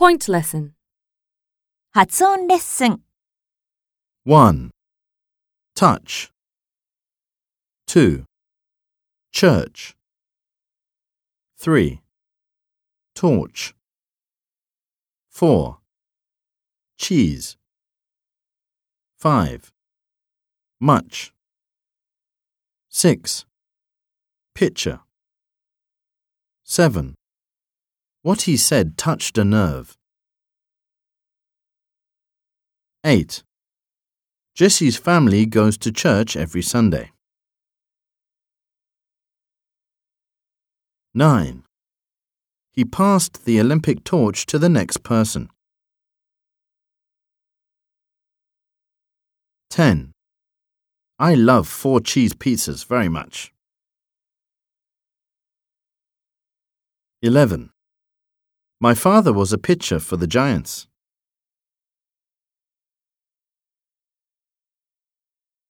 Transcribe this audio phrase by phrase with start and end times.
[0.00, 0.72] Point lesson.
[1.92, 3.00] 発音レッスン
[4.24, 4.70] 1.
[5.74, 6.30] Touch.
[7.86, 8.24] 2.
[9.32, 9.94] Church.
[11.58, 12.00] 3.
[13.14, 13.74] Torch.
[15.30, 15.78] 4.
[16.98, 17.56] Cheese.
[19.18, 19.72] 5.
[20.80, 21.32] Much.
[22.90, 23.46] 6.
[24.54, 25.00] Picture.
[26.64, 27.14] 7.
[28.23, 29.97] What he said touched a nerve.
[33.03, 33.41] 8.
[34.53, 37.11] Jesse's family goes to church every Sunday.
[41.15, 41.63] 9.
[42.73, 45.49] He passed the Olympic torch to the next person.
[49.71, 50.11] 10.
[51.17, 53.51] I love four cheese pizzas very much.
[57.23, 57.71] 11.
[58.83, 60.87] My father was a pitcher for the Giants.